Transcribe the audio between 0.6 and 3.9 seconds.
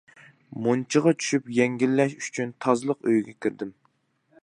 مۇنچىغا چۈشۈپ يەڭگىللەش ئۈچۈن تازىلىق ئۆيىگە كىردىم.